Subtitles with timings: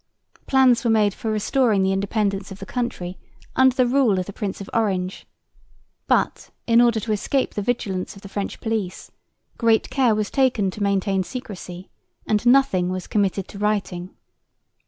[0.47, 3.19] Plans were made for restoring the independence of the country
[3.55, 5.27] under the rule of the Prince of Orange;
[6.07, 9.11] but, in order to escape the vigilance of the French police,
[9.59, 11.91] great care was taken to maintain secrecy,
[12.25, 14.09] and nothing was committed to writing.